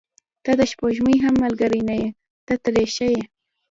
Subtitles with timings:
[0.43, 2.09] •ته د سپوږمۍ هم ملګرې نه یې،
[2.47, 3.21] ته ترې ښه یې.